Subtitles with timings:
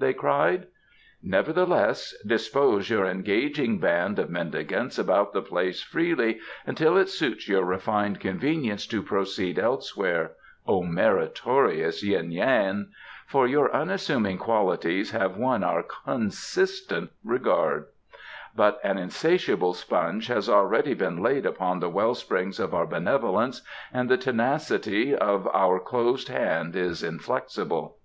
[0.00, 0.66] they cried.
[1.22, 7.62] "Nevertheless, dispose your engaging band of mendicants about the place freely until it suits your
[7.64, 10.32] refined convenience to proceed elsewhere,
[10.66, 12.90] O meritorious Yuen Yan,
[13.28, 17.86] for your unassuming qualities have won our consistent regard;
[18.56, 23.62] but an insatiable sponge has already been laid upon the well spring of our benevolence
[23.92, 27.98] and the tenacity of our closed hand is inflexible."